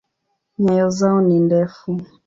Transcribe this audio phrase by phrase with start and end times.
[0.61, 1.89] Nyayo zao ni ndefu.